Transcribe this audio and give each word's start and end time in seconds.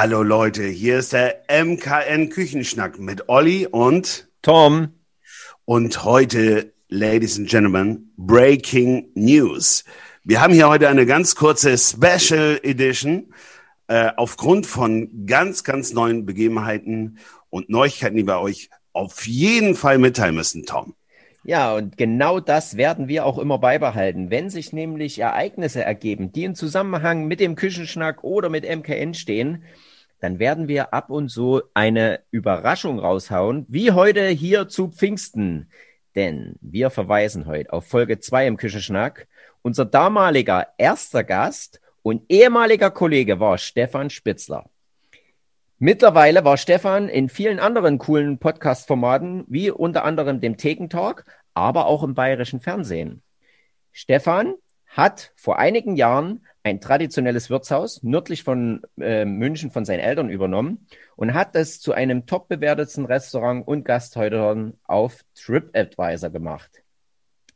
Hallo 0.00 0.22
Leute, 0.22 0.62
hier 0.62 1.00
ist 1.00 1.12
der 1.12 1.42
MKN 1.48 2.28
Küchenschnack 2.28 3.00
mit 3.00 3.28
Olli 3.28 3.66
und 3.66 4.28
Tom. 4.42 4.90
Und 5.64 6.04
heute, 6.04 6.72
Ladies 6.88 7.36
and 7.36 7.48
Gentlemen, 7.48 8.12
Breaking 8.16 9.10
News. 9.14 9.82
Wir 10.22 10.40
haben 10.40 10.54
hier 10.54 10.68
heute 10.68 10.88
eine 10.88 11.04
ganz 11.04 11.34
kurze 11.34 11.76
Special 11.76 12.60
Edition 12.62 13.34
äh, 13.88 14.12
aufgrund 14.16 14.66
von 14.66 15.26
ganz, 15.26 15.64
ganz 15.64 15.92
neuen 15.92 16.26
Begebenheiten 16.26 17.18
und 17.50 17.68
Neuigkeiten, 17.68 18.16
die 18.16 18.24
wir 18.24 18.38
euch 18.38 18.70
auf 18.92 19.26
jeden 19.26 19.74
Fall 19.74 19.98
mitteilen 19.98 20.36
müssen, 20.36 20.64
Tom. 20.64 20.94
Ja, 21.42 21.74
und 21.74 21.96
genau 21.96 22.38
das 22.40 22.76
werden 22.76 23.08
wir 23.08 23.24
auch 23.24 23.38
immer 23.38 23.58
beibehalten. 23.58 24.30
Wenn 24.30 24.50
sich 24.50 24.72
nämlich 24.72 25.18
Ereignisse 25.18 25.82
ergeben, 25.82 26.30
die 26.30 26.44
in 26.44 26.54
Zusammenhang 26.54 27.26
mit 27.26 27.40
dem 27.40 27.56
Küchenschnack 27.56 28.22
oder 28.22 28.48
mit 28.48 28.64
MKN 28.64 29.14
stehen, 29.14 29.64
dann 30.20 30.38
werden 30.38 30.68
wir 30.68 30.92
ab 30.92 31.10
und 31.10 31.28
zu 31.28 31.62
eine 31.74 32.20
Überraschung 32.30 32.98
raushauen, 32.98 33.66
wie 33.68 33.92
heute 33.92 34.28
hier 34.28 34.68
zu 34.68 34.88
Pfingsten. 34.88 35.70
Denn 36.14 36.56
wir 36.60 36.90
verweisen 36.90 37.46
heute 37.46 37.72
auf 37.72 37.86
Folge 37.86 38.18
2 38.18 38.46
im 38.46 38.56
Küchenschnack. 38.56 39.28
Unser 39.62 39.84
damaliger 39.84 40.68
erster 40.76 41.22
Gast 41.22 41.80
und 42.02 42.22
ehemaliger 42.28 42.90
Kollege 42.90 43.38
war 43.38 43.58
Stefan 43.58 44.10
Spitzler. 44.10 44.68
Mittlerweile 45.78 46.44
war 46.44 46.56
Stefan 46.56 47.08
in 47.08 47.28
vielen 47.28 47.60
anderen 47.60 47.98
coolen 47.98 48.38
Podcast-Formaten, 48.38 49.44
wie 49.46 49.70
unter 49.70 50.04
anderem 50.04 50.40
dem 50.40 50.56
Thekentalk, 50.56 51.24
aber 51.54 51.86
auch 51.86 52.02
im 52.02 52.14
bayerischen 52.14 52.60
Fernsehen. 52.60 53.22
Stefan 53.92 54.54
hat 54.86 55.32
vor 55.36 55.58
einigen 55.58 55.94
Jahren 55.94 56.44
ein 56.68 56.80
traditionelles 56.80 57.50
Wirtshaus 57.50 58.02
nördlich 58.02 58.44
von 58.44 58.82
äh, 59.00 59.24
München 59.24 59.70
von 59.70 59.84
seinen 59.84 60.00
Eltern 60.00 60.28
übernommen 60.28 60.86
und 61.16 61.34
hat 61.34 61.56
es 61.56 61.80
zu 61.80 61.92
einem 61.92 62.26
top 62.26 62.48
bewerteten 62.48 63.06
Restaurant 63.06 63.66
und 63.66 63.84
Gasthäusern 63.84 64.74
auf 64.84 65.24
TripAdvisor 65.34 66.30
gemacht. 66.30 66.82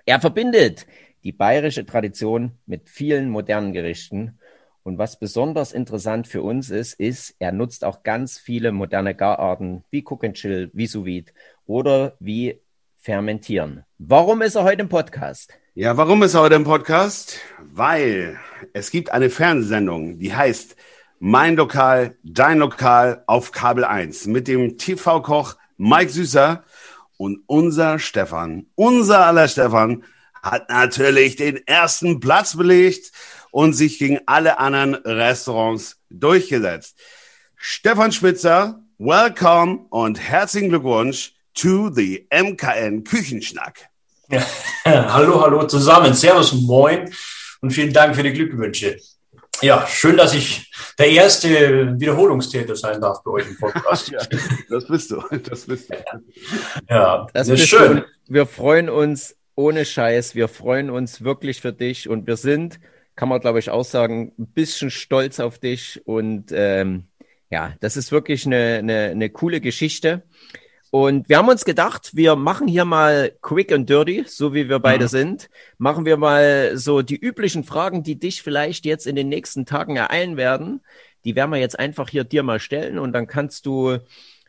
Er 0.07 0.21
verbindet 0.21 0.87
die 1.23 1.33
bayerische 1.33 1.87
Tradition 1.87 2.53
mit 2.67 2.89
vielen 2.89 3.29
modernen 3.29 3.73
Gerichten. 3.73 4.39
Und 4.83 4.99
was 4.99 5.19
besonders 5.19 5.73
interessant 5.73 6.27
für 6.27 6.43
uns 6.43 6.71
ist, 6.71 6.95
ist, 6.95 7.37
er 7.39 7.53
nutzt 7.53 7.85
auch 7.85 8.03
ganz 8.03 8.39
viele 8.39 8.73
moderne 8.73 9.15
Gararten 9.15 9.85
wie 9.91 10.05
Cook 10.05 10.25
and 10.25 10.35
Chill, 10.35 10.71
wie 10.73 10.87
Sous 10.87 11.05
Vide 11.05 11.33
oder 11.67 12.17
wie 12.19 12.62
fermentieren. 13.03 13.85
Warum 13.99 14.43
ist 14.43 14.55
er 14.55 14.63
heute 14.63 14.83
im 14.83 14.89
Podcast? 14.89 15.53
Ja, 15.75 15.97
warum 15.97 16.23
ist 16.23 16.35
er 16.35 16.43
heute 16.43 16.55
im 16.55 16.65
Podcast? 16.65 17.41
Weil 17.59 18.39
es 18.73 18.91
gibt 18.91 19.11
eine 19.11 19.29
Fernsehsendung, 19.29 20.19
die 20.21 20.35
heißt 20.35 20.77
Mein 21.19 21.57
Lokal, 21.57 22.17
Dein 22.23 22.59
Lokal 22.59 23.25
auf 23.27 23.51
Kabel 23.51 23.85
1 23.85 24.27
mit 24.27 24.47
dem 24.47 24.79
TV-Koch 24.79 25.57
Mike 25.77 26.13
Süßer 26.13 26.63
und 27.17 27.41
unser 27.47 27.99
Stefan, 27.99 28.67
unser 28.77 29.27
aller 29.27 29.49
Stefan, 29.49 30.05
hat 30.41 30.69
natürlich 30.71 31.37
den 31.37 31.67
ersten 31.67 32.21
Platz 32.21 32.57
belegt 32.57 33.11
und 33.51 33.73
sich 33.73 33.99
gegen 33.99 34.21
alle 34.27 34.59
anderen 34.59 34.95
Restaurants 34.95 35.99
durchgesetzt. 36.11 36.99
Stefan 37.57 38.13
Spitzer, 38.13 38.81
welcome 38.99 39.87
und 39.91 40.21
herzlichen 40.21 40.69
Glückwunsch 40.69 41.35
to 41.55 41.91
the 41.91 42.27
MKN 42.31 43.05
Küchenschnack. 43.05 43.89
Ja. 44.31 44.45
hallo, 44.85 45.41
hallo 45.41 45.67
zusammen. 45.67 46.15
Servus 46.15 46.53
und 46.53 46.67
moin 46.67 47.11
und 47.61 47.71
vielen 47.71 47.93
Dank 47.93 48.17
für 48.17 48.23
die 48.23 48.33
Glückwünsche. 48.33 48.99
Ja, 49.61 49.87
schön, 49.87 50.17
dass 50.17 50.35
ich 50.35 50.73
der 50.99 51.09
erste 51.11 51.99
Wiederholungstäter 52.01 52.75
sein 52.75 53.01
darf 53.01 53.23
bei 53.23 53.31
euch 53.31 53.49
im 53.49 53.57
Podcast. 53.57 54.09
ja, 54.11 54.19
das 54.69 54.87
bist 54.87 55.11
du. 55.11 55.23
Das 55.31 55.67
bist 55.67 55.91
du. 55.91 55.95
Ja, 56.89 57.27
das, 57.33 57.47
das 57.47 57.61
ist 57.61 57.69
schön. 57.69 57.99
Du. 57.99 58.05
Wir 58.27 58.47
freuen 58.47 58.89
uns 58.89 59.37
ohne 59.55 59.85
Scheiß. 59.85 60.35
Wir 60.35 60.49
freuen 60.49 60.91
uns 60.91 61.23
wirklich 61.23 61.61
für 61.61 61.73
dich 61.73 62.09
und 62.09 62.27
wir 62.27 62.37
sind, 62.37 62.81
kann 63.15 63.29
man 63.29 63.41
glaube 63.41 63.61
ich 63.61 63.71
auch 63.71 63.85
sagen, 63.85 64.33
ein 64.39 64.47
bisschen 64.49 64.91
stolz 64.91 65.39
auf 65.39 65.59
dich 65.59 66.03
und 66.07 66.51
ähm, 66.53 67.05
ja, 67.51 67.75
das 67.81 67.97
ist 67.97 68.11
wirklich 68.11 68.47
eine, 68.47 68.79
eine, 68.79 69.11
eine 69.11 69.31
coole 69.31 69.61
Geschichte. 69.61 70.23
Und 70.95 71.31
wir 71.31 71.39
haben 71.39 71.49
uns 71.49 71.65
gedacht, 71.65 72.11
wir 72.13 72.37
machen 72.37 72.69
hier 72.69 72.85
mal 72.85 73.33
quick 73.41 73.73
and 73.73 73.89
dirty, 73.89 74.27
so 74.29 74.53
wie 74.53 74.69
wir 74.69 74.79
beide 74.79 75.05
mhm. 75.05 75.09
sind. 75.09 75.51
Machen 75.79 76.05
wir 76.05 76.19
mal 76.19 76.77
so 76.77 77.01
die 77.01 77.17
üblichen 77.17 77.65
Fragen, 77.65 78.03
die 78.03 78.19
dich 78.19 78.43
vielleicht 78.43 78.85
jetzt 78.85 79.07
in 79.07 79.17
den 79.17 79.31
nächsten 79.31 79.65
Tagen 79.65 79.97
ereilen 79.97 80.37
werden. 80.37 80.83
Die 81.25 81.35
werden 81.35 81.51
wir 81.51 81.59
jetzt 81.59 81.79
einfach 81.79 82.11
hier 82.11 82.25
dir 82.25 82.43
mal 82.43 82.61
stellen 82.61 82.99
und 82.99 83.15
dann 83.15 83.27
kannst 83.27 83.65
du 83.65 84.01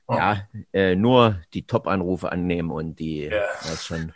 oh. 0.08 0.14
ja 0.14 0.42
äh, 0.74 0.98
nur 0.98 1.40
die 1.54 1.66
Top-Anrufe 1.66 2.30
annehmen 2.30 2.72
und 2.72 3.00
die, 3.00 3.28
yeah. 3.28 3.46
das 3.62 3.86
schon 3.86 4.12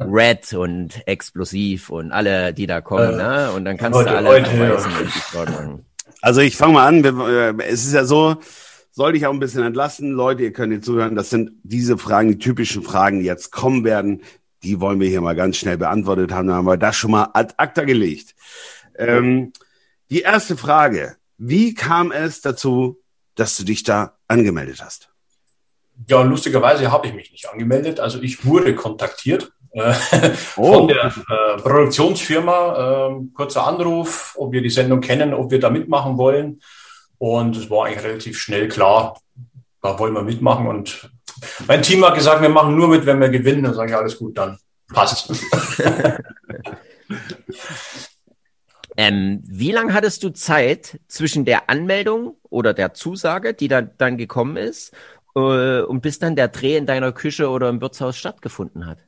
Red 0.00 0.54
und 0.54 1.06
Explosiv 1.06 1.90
und 1.90 2.10
alle, 2.10 2.54
die 2.54 2.68
da 2.68 2.80
kommen, 2.80 3.20
äh, 3.20 3.22
ne? 3.22 3.52
Und 3.52 3.66
dann 3.66 3.76
kannst 3.76 3.98
heute, 3.98 4.08
du 4.08 4.16
alle 4.16 4.28
heute, 4.30 4.56
ja. 4.56 5.78
Also 6.22 6.40
ich 6.40 6.56
fange 6.56 6.72
mal 6.72 6.86
an. 6.86 7.04
Äh, 7.04 7.62
es 7.64 7.84
ist 7.84 7.92
ja 7.92 8.04
so, 8.04 8.38
soll 8.90 9.12
dich 9.12 9.26
auch 9.26 9.32
ein 9.32 9.40
bisschen 9.40 9.62
entlasten. 9.62 10.10
Leute, 10.10 10.42
ihr 10.42 10.52
könnt 10.52 10.72
hier 10.72 10.82
zuhören. 10.82 11.14
Das 11.14 11.30
sind 11.30 11.52
diese 11.62 11.98
Fragen, 11.98 12.28
die 12.28 12.38
typischen 12.38 12.82
Fragen, 12.82 13.20
die 13.20 13.26
jetzt 13.26 13.50
kommen 13.52 13.84
werden. 13.84 14.22
Die 14.62 14.80
wollen 14.80 15.00
wir 15.00 15.08
hier 15.08 15.20
mal 15.20 15.36
ganz 15.36 15.56
schnell 15.56 15.78
beantwortet 15.78 16.32
haben. 16.32 16.48
Dann 16.48 16.56
haben 16.56 16.66
wir 16.66 16.76
das 16.76 16.96
schon 16.96 17.12
mal 17.12 17.30
ad 17.32 17.54
acta 17.56 17.84
gelegt. 17.84 18.34
Ähm, 18.98 19.52
die 20.10 20.20
erste 20.20 20.56
Frage. 20.56 21.16
Wie 21.38 21.72
kam 21.72 22.12
es 22.12 22.42
dazu, 22.42 23.00
dass 23.34 23.56
du 23.56 23.64
dich 23.64 23.82
da 23.82 24.18
angemeldet 24.28 24.82
hast? 24.84 25.08
Ja, 26.06 26.22
lustigerweise 26.22 26.90
habe 26.90 27.06
ich 27.06 27.14
mich 27.14 27.32
nicht 27.32 27.48
angemeldet. 27.48 28.00
Also 28.00 28.20
ich 28.20 28.44
wurde 28.44 28.74
kontaktiert 28.74 29.52
äh, 29.72 29.94
oh. 30.56 30.72
von 30.72 30.88
der 30.88 31.06
äh, 31.06 31.56
Produktionsfirma. 31.60 33.08
Äh, 33.08 33.26
kurzer 33.34 33.66
Anruf, 33.66 34.34
ob 34.36 34.52
wir 34.52 34.60
die 34.60 34.70
Sendung 34.70 35.00
kennen, 35.00 35.32
ob 35.32 35.50
wir 35.50 35.60
da 35.60 35.70
mitmachen 35.70 36.18
wollen. 36.18 36.60
Und 37.20 37.54
es 37.54 37.68
war 37.68 37.84
eigentlich 37.84 38.02
relativ 38.02 38.38
schnell 38.38 38.66
klar, 38.68 39.20
da 39.82 39.98
wollen 39.98 40.14
wir 40.14 40.22
mitmachen. 40.22 40.66
Und 40.66 41.10
mein 41.66 41.82
Team 41.82 42.02
hat 42.02 42.14
gesagt, 42.14 42.40
wir 42.40 42.48
machen 42.48 42.76
nur 42.76 42.88
mit, 42.88 43.04
wenn 43.04 43.20
wir 43.20 43.28
gewinnen. 43.28 43.62
Dann 43.62 43.74
sage 43.74 43.90
ich, 43.90 43.96
alles 43.96 44.16
gut, 44.16 44.38
dann 44.38 44.58
passt. 44.90 45.30
ähm, 48.96 49.42
wie 49.44 49.70
lange 49.70 49.92
hattest 49.92 50.22
du 50.22 50.30
Zeit 50.30 50.98
zwischen 51.08 51.44
der 51.44 51.68
Anmeldung 51.68 52.38
oder 52.48 52.72
der 52.72 52.94
Zusage, 52.94 53.52
die 53.52 53.68
dann, 53.68 53.90
dann 53.98 54.16
gekommen 54.16 54.56
ist, 54.56 54.94
äh, 55.36 55.82
und 55.82 56.00
bis 56.00 56.20
dann 56.20 56.36
der 56.36 56.48
Dreh 56.48 56.78
in 56.78 56.86
deiner 56.86 57.12
Küche 57.12 57.50
oder 57.50 57.68
im 57.68 57.82
Wirtshaus 57.82 58.16
stattgefunden 58.16 58.86
hat? 58.86 58.98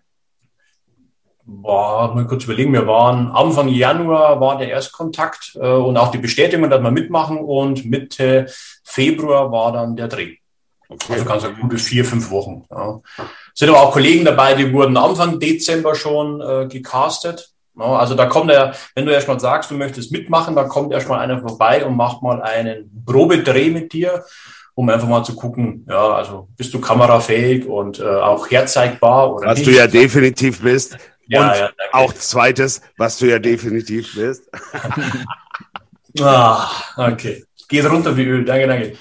Boah, 1.45 2.15
mal 2.15 2.27
kurz 2.27 2.45
überlegen, 2.45 2.73
wir 2.73 2.87
waren 2.87 3.31
Anfang 3.33 3.69
Januar 3.69 4.41
war 4.41 4.59
der 4.59 4.69
Erstkontakt 4.69 5.57
äh, 5.61 5.73
und 5.73 5.97
auch 5.97 6.11
die 6.11 6.19
Bestätigung, 6.19 6.71
dass 6.71 6.83
wir 6.83 6.91
mitmachen 6.91 7.39
und 7.39 7.85
Mitte 7.85 8.47
Februar 8.85 9.51
war 9.51 9.73
dann 9.73 9.97
der 9.97 10.09
Dreh. 10.09 10.37
Okay. 10.89 11.15
Also 11.15 11.25
ganz 11.25 11.45
gute 11.61 11.79
vier, 11.79 12.05
fünf 12.05 12.31
Wochen. 12.31 12.65
Ja. 12.71 13.01
Sind 13.55 13.71
aber 13.71 13.81
auch 13.81 13.93
Kollegen 13.93 14.25
dabei, 14.25 14.55
die 14.55 14.73
wurden 14.73 14.97
Anfang 14.97 15.41
Dezember 15.41 15.95
schon 15.95 16.41
äh, 16.41 16.67
gecastet. 16.69 17.51
Ja, 17.79 17.97
also 17.97 18.15
da 18.15 18.27
kommt 18.27 18.51
er, 18.51 18.75
wenn 18.95 19.07
du 19.07 19.13
erstmal 19.13 19.41
sagst, 19.41 19.71
du 19.71 19.75
möchtest 19.75 20.13
mitmachen, 20.13 20.55
dann 20.55 20.69
kommt 20.69 20.93
erstmal 20.93 21.21
einer 21.21 21.41
vorbei 21.41 21.85
und 21.85 21.97
macht 21.97 22.23
mal 22.23 22.43
einen 22.43 23.03
Probedreh 23.07 23.71
mit 23.71 23.93
dir, 23.95 24.25
um 24.75 24.89
einfach 24.91 25.09
mal 25.09 25.25
zu 25.25 25.35
gucken, 25.35 25.87
ja, 25.89 26.15
also 26.15 26.49
bist 26.57 26.75
du 26.75 26.81
kamerafähig 26.81 27.67
und 27.67 27.99
äh, 27.99 28.05
auch 28.05 28.51
herzeigbar 28.51 29.35
oder 29.35 29.49
Was 29.49 29.59
nicht. 29.59 29.69
du 29.69 29.73
ja 29.73 29.87
definitiv 29.87 30.61
bist. 30.61 30.99
Ja, 31.33 31.51
und 31.51 31.59
ja, 31.59 31.71
auch 31.93 32.13
zweites, 32.13 32.83
was 32.99 33.19
du 33.19 33.27
ja 33.27 33.39
definitiv 33.39 34.15
bist. 34.15 34.51
ah, 36.21 36.71
okay. 36.97 37.45
Geht 37.69 37.87
runter 37.87 38.15
wie 38.17 38.25
Öl. 38.25 38.45
Danke, 38.45 38.67
danke. 38.67 38.97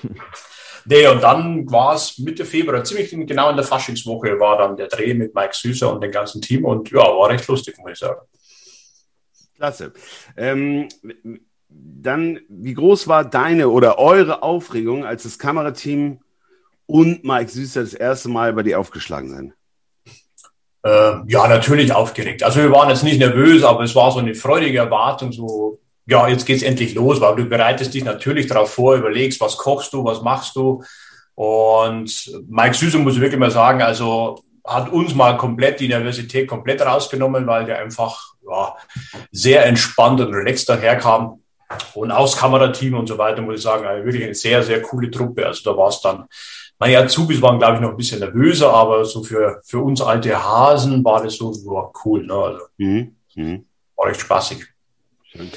Nee, 0.85 1.07
und 1.07 1.21
dann 1.21 1.69
war 1.69 1.95
es 1.95 2.17
Mitte 2.17 2.45
Februar, 2.45 2.83
ziemlich 2.83 3.11
genau 3.11 3.50
in 3.50 3.57
der 3.57 3.65
Faschingswoche, 3.65 4.39
war 4.39 4.57
dann 4.57 4.77
der 4.77 4.88
Dreh 4.88 5.13
mit 5.13 5.35
Mike 5.35 5.53
Süßer 5.53 5.94
und 5.94 6.01
dem 6.01 6.11
ganzen 6.11 6.41
Team 6.41 6.65
und 6.65 6.89
ja, 6.89 7.00
war 7.01 7.29
recht 7.29 7.47
lustig, 7.47 7.77
muss 7.77 7.91
ich 7.91 8.00
sagen. 8.00 8.21
Klasse. 9.56 9.94
Ähm, 10.38 10.88
dann, 11.69 12.39
wie 12.47 12.73
groß 12.73 13.07
war 13.07 13.25
deine 13.25 13.69
oder 13.69 14.00
eure 14.00 14.41
Aufregung, 14.41 15.06
als 15.06 15.23
das 15.23 15.38
Kamerateam 15.38 16.21
und 16.85 17.23
Mike 17.23 17.51
Süßer 17.51 17.81
das 17.81 17.94
erste 17.94 18.29
Mal 18.29 18.53
bei 18.53 18.63
dir 18.63 18.79
aufgeschlagen 18.79 19.29
sind? 19.29 19.53
Äh, 20.83 21.13
ja, 21.28 21.48
natürlich 21.48 21.94
aufgeregt. 21.94 22.44
Also 22.44 22.62
wir 22.62 22.72
waren 22.72 22.89
jetzt 22.89 23.04
nicht 23.04 23.19
nervös, 23.19 23.63
aber 23.63 23.83
es 23.83 23.95
war 23.95 24.12
so 24.12 24.19
eine 24.19 24.36
freudige 24.36 24.80
Erwartung, 24.80 25.31
so, 25.31 25.80
ja, 26.06 26.28
jetzt 26.28 26.45
geht's 26.45 26.63
endlich 26.63 26.95
los, 26.95 27.22
weil 27.22 27.36
du 27.36 27.45
bereitest 27.45 27.94
dich 27.94 28.04
natürlich 28.04 28.48
darauf 28.48 28.74
vor, 28.74 28.95
überlegst, 28.95 29.39
was 29.42 29.57
kochst 29.57 29.94
du, 29.94 30.04
was 30.04 30.22
machst 30.22 30.56
du. 30.56 30.83
Und 31.36 32.31
Mike 32.48 32.75
Süße 32.75 32.98
muss 32.98 33.16
ich 33.16 33.22
wirklich 33.22 33.39
mal 33.39 33.51
sagen, 33.51 33.81
also 33.81 34.44
hat 34.66 34.92
uns 34.92 35.16
mal 35.16 35.38
komplett 35.38 35.80
die 35.80 35.88
Nervosität 35.88 36.48
komplett 36.48 36.81
rausgenommen, 36.81 37.48
weil 37.48 37.66
der 37.66 37.80
einfach 37.80 38.33
ja, 38.48 38.75
sehr 39.31 39.66
entspannt 39.66 40.22
und 40.22 40.33
relaxed 40.33 40.69
daherkam. 40.69 41.40
Und 41.94 42.12
aus 42.12 42.38
Kamerateam 42.38 42.95
und 42.95 43.07
so 43.07 43.18
weiter, 43.18 43.41
muss 43.41 43.56
ich 43.56 43.62
sagen, 43.62 43.83
wirklich 44.06 44.23
eine 44.23 44.35
sehr, 44.35 44.63
sehr 44.63 44.81
coole 44.81 45.12
Truppe. 45.12 45.45
Also 45.45 45.71
da 45.71 45.77
war 45.77 45.89
es 45.89 46.01
dann, 46.01 46.25
meine 46.79 46.97
Azubis 46.97 47.41
waren, 47.41 47.59
glaube 47.59 47.75
ich, 47.75 47.81
noch 47.81 47.91
ein 47.91 47.97
bisschen 47.97 48.19
nervöser, 48.19 48.73
aber 48.73 49.06
so 49.06 49.23
für, 49.23 49.62
für 49.63 49.79
uns 49.79 50.01
alte 50.01 50.44
Hasen 50.44 51.03
war 51.03 51.23
das 51.23 51.35
so 51.35 51.53
wow, 51.65 51.94
cool. 52.06 52.25
Ne? 52.25 52.33
Also, 52.33 52.59
mhm. 52.77 53.15
Mhm. 53.35 53.65
War 53.95 54.09
echt 54.09 54.21
spaßig. 54.21 54.65
Schön. 55.23 55.51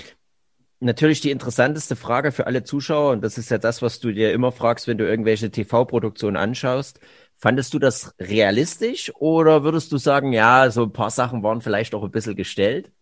Natürlich 0.81 1.22
die 1.22 1.31
interessanteste 1.31 1.96
Frage 1.96 2.31
für 2.31 2.46
alle 2.46 2.62
Zuschauer, 2.62 3.12
und 3.12 3.25
das 3.25 3.38
ist 3.38 3.50
ja 3.50 3.56
das, 3.56 3.81
was 3.81 4.00
du 4.00 4.12
dir 4.12 4.32
immer 4.32 4.52
fragst, 4.52 4.87
wenn 4.87 4.99
du 4.99 5.06
irgendwelche 5.06 5.50
TV-Produktionen 5.50 6.37
anschaust. 6.37 7.00
Fandest 7.38 7.72
du 7.72 7.78
das 7.78 8.14
realistisch 8.20 9.11
oder 9.14 9.64
würdest 9.64 9.93
du 9.93 9.96
sagen, 9.96 10.32
ja, 10.34 10.70
so 10.70 10.82
ein 10.82 10.93
paar 10.93 11.11
Sachen 11.11 11.43
waren 11.43 11.62
vielleicht 11.62 11.94
auch 11.94 12.05
ein 12.05 12.11
bisschen 12.11 12.37
gestellt? 12.37 12.93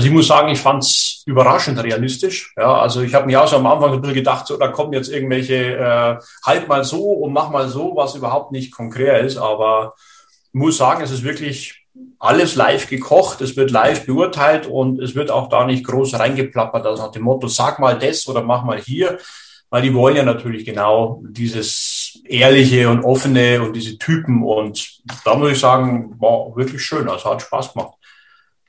Also 0.00 0.08
ich 0.08 0.14
muss 0.14 0.28
sagen, 0.28 0.48
ich 0.48 0.58
fand 0.58 0.82
es 0.82 1.22
überraschend 1.26 1.78
realistisch. 1.82 2.54
Ja, 2.56 2.80
also 2.80 3.02
ich 3.02 3.14
habe 3.14 3.26
mir 3.26 3.42
auch 3.42 3.46
so 3.46 3.56
am 3.56 3.66
Anfang 3.66 3.92
ein 3.92 4.00
bisschen 4.00 4.14
gedacht, 4.14 4.46
so, 4.46 4.56
da 4.56 4.68
kommen 4.68 4.94
jetzt 4.94 5.10
irgendwelche 5.10 5.76
äh, 5.76 6.16
halt 6.42 6.68
mal 6.68 6.84
so 6.84 7.02
und 7.02 7.34
mach 7.34 7.50
mal 7.50 7.68
so, 7.68 7.94
was 7.96 8.14
überhaupt 8.14 8.50
nicht 8.50 8.72
konkret 8.72 9.26
ist. 9.26 9.36
Aber 9.36 9.94
muss 10.52 10.78
sagen, 10.78 11.02
es 11.02 11.10
ist 11.10 11.22
wirklich 11.22 11.84
alles 12.18 12.54
live 12.54 12.88
gekocht, 12.88 13.42
es 13.42 13.58
wird 13.58 13.70
live 13.72 14.06
beurteilt 14.06 14.66
und 14.66 15.02
es 15.02 15.14
wird 15.14 15.30
auch 15.30 15.50
da 15.50 15.66
nicht 15.66 15.84
groß 15.84 16.18
reingeplappert, 16.18 16.86
also 16.86 17.02
nach 17.02 17.12
dem 17.12 17.24
Motto, 17.24 17.46
sag 17.48 17.78
mal 17.78 17.98
das 17.98 18.26
oder 18.26 18.42
mach 18.42 18.64
mal 18.64 18.80
hier, 18.80 19.18
weil 19.68 19.82
die 19.82 19.92
wollen 19.92 20.16
ja 20.16 20.22
natürlich 20.22 20.64
genau 20.64 21.22
dieses 21.28 22.22
ehrliche 22.24 22.88
und 22.88 23.04
offene 23.04 23.60
und 23.60 23.76
diese 23.76 23.98
Typen 23.98 24.44
und 24.44 25.02
da 25.26 25.34
muss 25.34 25.52
ich 25.52 25.60
sagen, 25.60 26.18
war 26.18 26.56
wirklich 26.56 26.82
schön, 26.82 27.06
also 27.06 27.32
hat 27.32 27.42
Spaß 27.42 27.74
gemacht. 27.74 27.98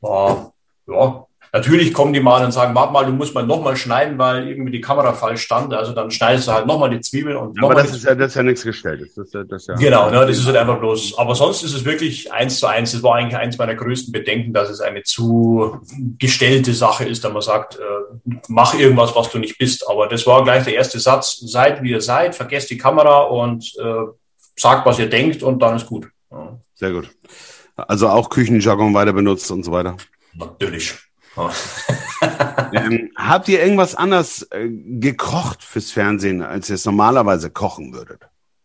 War, 0.01 0.51
ja, 0.91 1.25
Natürlich 1.53 1.93
kommen 1.93 2.13
die 2.13 2.21
mal 2.21 2.45
und 2.45 2.53
sagen, 2.53 2.73
warte 2.73 2.93
mal, 2.93 3.05
du 3.05 3.11
musst 3.11 3.35
mal 3.35 3.45
nochmal 3.45 3.75
schneiden, 3.75 4.17
weil 4.17 4.47
irgendwie 4.47 4.71
die 4.71 4.79
Kamera 4.79 5.11
falsch 5.11 5.41
stand. 5.41 5.73
Also 5.73 5.91
dann 5.91 6.09
schneidest 6.09 6.47
du 6.47 6.53
halt 6.53 6.65
nochmal 6.65 6.89
die 6.89 7.01
Zwiebeln 7.01 7.35
und 7.35 7.57
nochmal. 7.57 7.71
Aber 7.71 7.83
das 7.83 7.97
ist, 7.97 8.05
ja, 8.05 8.15
das 8.15 8.27
ist 8.27 8.35
ja 8.35 8.43
nichts 8.43 8.63
gestellt. 8.63 9.11
Das, 9.17 9.31
das, 9.31 9.67
ja 9.67 9.75
genau, 9.75 10.09
ne, 10.09 10.25
das 10.25 10.37
ist 10.37 10.45
halt 10.45 10.55
einfach 10.55 10.79
bloß. 10.79 11.17
Aber 11.17 11.35
sonst 11.35 11.63
ist 11.63 11.73
es 11.73 11.83
wirklich 11.83 12.31
eins 12.31 12.59
zu 12.59 12.67
eins. 12.67 12.93
Das 12.93 13.03
war 13.03 13.15
eigentlich 13.15 13.35
eins 13.35 13.57
meiner 13.57 13.75
größten 13.75 14.13
Bedenken, 14.13 14.53
dass 14.53 14.69
es 14.69 14.79
eine 14.79 15.03
zu 15.03 15.81
gestellte 16.17 16.73
Sache 16.73 17.03
ist, 17.03 17.25
da 17.25 17.29
man 17.29 17.41
sagt, 17.41 17.75
äh, 17.75 18.39
mach 18.47 18.73
irgendwas, 18.73 19.13
was 19.13 19.29
du 19.29 19.37
nicht 19.37 19.57
bist. 19.57 19.85
Aber 19.89 20.07
das 20.07 20.25
war 20.25 20.45
gleich 20.45 20.63
der 20.63 20.75
erste 20.75 21.01
Satz. 21.01 21.37
Seid, 21.37 21.83
wie 21.83 21.91
ihr 21.91 22.01
seid, 22.01 22.33
vergesst 22.33 22.69
die 22.69 22.77
Kamera 22.77 23.23
und 23.23 23.73
äh, 23.77 24.05
sagt, 24.55 24.85
was 24.85 24.99
ihr 24.99 25.09
denkt 25.09 25.43
und 25.43 25.61
dann 25.61 25.75
ist 25.75 25.87
gut. 25.87 26.07
Ja. 26.31 26.57
Sehr 26.75 26.91
gut. 26.91 27.09
Also 27.75 28.07
auch 28.07 28.29
Küchenjargon 28.29 28.93
weiter 28.93 29.11
benutzt 29.11 29.51
und 29.51 29.63
so 29.63 29.73
weiter. 29.73 29.97
Natürlich. 30.33 30.93
ähm, 32.73 33.11
habt 33.15 33.47
ihr 33.47 33.61
irgendwas 33.61 33.95
anders 33.95 34.47
äh, 34.51 34.67
gekocht 34.69 35.63
fürs 35.63 35.91
Fernsehen, 35.91 36.41
als 36.41 36.69
ihr 36.69 36.75
es 36.75 36.85
normalerweise 36.85 37.49
kochen 37.49 37.93
würdet? 37.93 38.23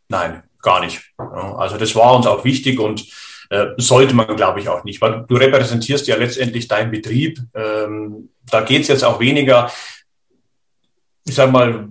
Nein, 0.09 0.43
gar 0.63 0.81
nicht. 0.81 1.13
Also 1.17 1.77
das 1.77 1.95
war 1.95 2.17
uns 2.17 2.27
auch 2.27 2.45
wichtig 2.45 2.81
und 2.81 3.07
äh, 3.51 3.69
sollte 3.77 4.15
man, 4.15 4.35
glaube 4.37 4.61
ich, 4.61 4.69
auch 4.69 4.83
nicht, 4.85 5.01
weil 5.01 5.25
du 5.29 5.37
repräsentierst 5.37 6.07
ja 6.09 6.17
letztendlich 6.17 6.67
deinen 6.67 6.91
Betrieb. 6.91 7.41
Ähm, 7.55 8.31
da 8.51 8.63
geht 8.63 8.83
es 8.83 8.89
jetzt 8.89 9.05
auch 9.05 9.21
weniger, 9.21 9.71
ich 11.25 11.35
sage 11.35 11.53
mal, 11.53 11.89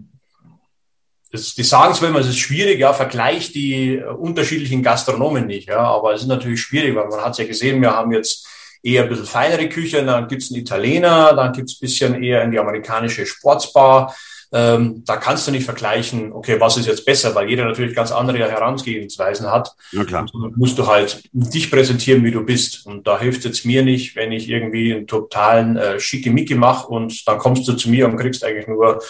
das, 1.32 1.56
die 1.56 1.64
sagen 1.64 1.94
zwar 1.94 2.10
immer, 2.10 2.20
es 2.20 2.28
ist 2.28 2.40
schwierig, 2.40 2.80
ja, 2.80 2.94
vergleich 2.94 3.52
die 3.52 3.96
äh, 3.96 4.06
unterschiedlichen 4.06 4.84
Gastronomen 4.84 5.48
nicht, 5.48 5.70
ja, 5.70 5.80
aber 5.80 6.14
es 6.14 6.22
ist 6.22 6.28
natürlich 6.28 6.62
schwierig, 6.62 6.96
weil 6.96 7.08
man 7.08 7.22
hat 7.22 7.32
es 7.32 7.38
ja 7.38 7.46
gesehen, 7.46 7.82
wir 7.82 7.92
haben 7.92 8.12
jetzt 8.12 8.48
eher 8.86 9.04
ein 9.04 9.10
bisschen 9.10 9.26
feinere 9.26 9.68
Küche, 9.68 10.06
dann 10.06 10.28
gibt's 10.28 10.52
einen 10.52 10.62
Italiener, 10.62 11.34
dann 11.34 11.52
gibt's 11.52 11.74
ein 11.74 11.82
bisschen 11.82 12.24
eher 12.24 12.44
in 12.44 12.52
die 12.52 12.60
amerikanische 12.60 13.26
Sportsbar. 13.26 14.16
Ähm, 14.54 15.04
da 15.06 15.18
kannst 15.18 15.48
du 15.48 15.52
nicht 15.52 15.66
vergleichen, 15.66 16.32
okay, 16.32 16.62
was 16.62 16.78
ist 16.78 16.86
jetzt 16.86 17.04
besser, 17.04 17.34
weil 17.34 17.50
jeder 17.50 17.66
natürlich 17.66 17.96
ganz 17.96 18.12
andere 18.12 18.38
Herangehensweisen 18.38 19.52
hat. 19.52 19.72
Ja, 19.92 20.06
klar. 20.06 20.26
Und 20.32 20.56
musst 20.56 20.78
du 20.78 20.86
halt 20.88 21.24
dich 21.34 21.72
präsentieren, 21.72 22.24
wie 22.24 22.32
du 22.32 22.46
bist. 22.46 22.86
Und 22.86 23.08
da 23.08 23.20
hilft 23.20 23.44
es 23.46 23.66
mir 23.66 23.84
nicht, 23.84 24.16
wenn 24.16 24.32
ich 24.32 24.48
irgendwie 24.48 24.94
einen 24.94 25.08
totalen 25.08 25.78
äh, 25.78 26.00
Schickimicki 26.00 26.56
mache 26.56 26.88
und 26.88 27.28
dann 27.28 27.40
kommst 27.40 27.68
du 27.68 27.74
zu 27.74 27.90
mir 27.90 28.08
und 28.08 28.18
kriegst 28.18 28.46
eigentlich 28.46 28.68
nur, 28.68 29.02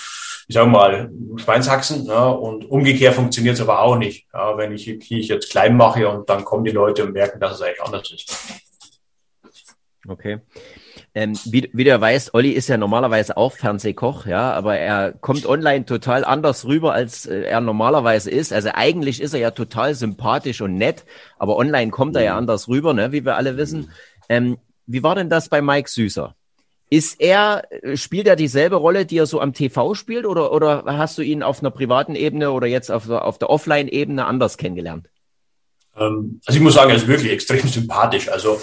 ich 0.47 0.55
sag 0.55 0.67
mal, 0.67 1.11
Schweinshaxen. 1.35 2.05
Ja, 2.05 2.29
und 2.29 2.65
umgekehrt 2.65 3.13
funktioniert 3.13 3.55
es 3.55 3.61
aber 3.61 3.81
auch 3.81 3.97
nicht, 3.97 4.25
ja, 4.33 4.57
wenn 4.57 4.71
ich, 4.71 4.87
ich 4.87 5.27
jetzt 5.27 5.51
klein 5.51 5.75
mache 5.75 6.07
und 6.07 6.29
dann 6.29 6.45
kommen 6.45 6.63
die 6.63 6.71
Leute 6.71 7.03
und 7.03 7.13
merken, 7.13 7.39
dass 7.39 7.55
es 7.55 7.61
eigentlich 7.61 7.83
anders 7.83 8.11
ist. 8.11 8.64
Okay. 10.07 10.39
Ähm, 11.13 11.37
wie, 11.45 11.69
wie 11.73 11.83
du 11.83 11.99
weißt, 11.99 12.33
Olli 12.33 12.51
ist 12.51 12.67
ja 12.67 12.77
normalerweise 12.77 13.37
auch 13.37 13.53
Fernsehkoch, 13.53 14.25
ja, 14.25 14.53
aber 14.53 14.77
er 14.77 15.13
kommt 15.13 15.45
online 15.45 15.85
total 15.85 16.23
anders 16.23 16.65
rüber, 16.65 16.93
als 16.93 17.25
äh, 17.25 17.43
er 17.43 17.61
normalerweise 17.61 18.29
ist. 18.29 18.53
Also 18.53 18.69
eigentlich 18.73 19.21
ist 19.21 19.33
er 19.33 19.39
ja 19.39 19.51
total 19.51 19.95
sympathisch 19.95 20.61
und 20.61 20.75
nett, 20.75 21.05
aber 21.37 21.57
online 21.57 21.91
kommt 21.91 22.15
er 22.15 22.23
ja 22.23 22.33
mhm. 22.33 22.39
anders 22.39 22.67
rüber, 22.67 22.93
ne, 22.93 23.11
wie 23.11 23.25
wir 23.25 23.35
alle 23.35 23.57
wissen. 23.57 23.91
Ähm, 24.29 24.57
wie 24.85 25.03
war 25.03 25.15
denn 25.15 25.29
das 25.29 25.49
bei 25.49 25.61
Mike 25.61 25.89
Süßer? 25.89 26.35
Ist 26.89 27.19
er, 27.19 27.63
äh, 27.71 27.97
spielt 27.97 28.27
er 28.27 28.35
dieselbe 28.35 28.75
Rolle, 28.75 29.05
die 29.05 29.17
er 29.17 29.25
so 29.25 29.39
am 29.39 29.53
TV 29.53 29.95
spielt, 29.95 30.25
oder, 30.25 30.51
oder 30.51 30.83
hast 30.85 31.17
du 31.17 31.23
ihn 31.23 31.41
auf 31.41 31.59
einer 31.59 31.71
privaten 31.71 32.15
Ebene 32.15 32.51
oder 32.51 32.67
jetzt 32.67 32.91
auf 32.91 33.07
der, 33.07 33.25
auf 33.25 33.39
der 33.39 33.49
Offline-Ebene 33.49 34.25
anders 34.25 34.57
kennengelernt? 34.57 35.07
Ähm, 35.97 36.41
also 36.45 36.57
ich 36.57 36.63
muss 36.63 36.75
sagen, 36.75 36.91
er 36.91 36.97
ist 36.97 37.07
wirklich 37.07 37.31
extrem 37.31 37.67
sympathisch. 37.67 38.29
Also 38.29 38.59